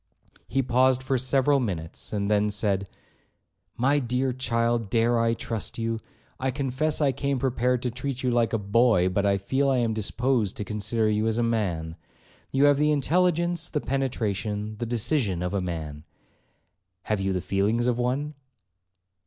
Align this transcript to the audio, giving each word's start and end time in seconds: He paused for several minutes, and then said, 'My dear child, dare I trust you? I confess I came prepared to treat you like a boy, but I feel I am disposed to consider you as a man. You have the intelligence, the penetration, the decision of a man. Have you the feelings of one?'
He 0.47 0.63
paused 0.63 1.03
for 1.03 1.19
several 1.19 1.59
minutes, 1.59 2.11
and 2.11 2.27
then 2.27 2.49
said, 2.49 2.89
'My 3.77 3.99
dear 3.99 4.31
child, 4.33 4.89
dare 4.89 5.19
I 5.19 5.35
trust 5.35 5.77
you? 5.77 5.99
I 6.39 6.49
confess 6.49 7.01
I 7.01 7.11
came 7.11 7.37
prepared 7.37 7.83
to 7.83 7.91
treat 7.91 8.23
you 8.23 8.31
like 8.31 8.51
a 8.51 8.57
boy, 8.57 9.09
but 9.09 9.27
I 9.27 9.37
feel 9.37 9.69
I 9.69 9.77
am 9.77 9.93
disposed 9.93 10.57
to 10.57 10.63
consider 10.63 11.07
you 11.07 11.27
as 11.27 11.37
a 11.37 11.43
man. 11.43 11.97
You 12.51 12.63
have 12.65 12.77
the 12.79 12.91
intelligence, 12.91 13.69
the 13.69 13.79
penetration, 13.79 14.77
the 14.79 14.87
decision 14.87 15.43
of 15.43 15.53
a 15.53 15.61
man. 15.61 16.03
Have 17.03 17.21
you 17.21 17.31
the 17.31 17.39
feelings 17.39 17.85
of 17.85 17.99
one?' 17.99 18.33